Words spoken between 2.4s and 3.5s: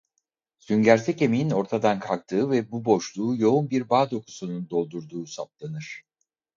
ve bu boşluğu